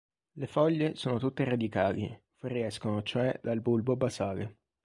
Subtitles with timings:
[0.31, 4.57] Le foglie sono tutte radicali, fuoriescono cioè dal bulbo basale.